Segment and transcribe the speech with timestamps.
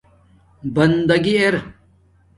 [0.73, 1.55] بنداگی اِر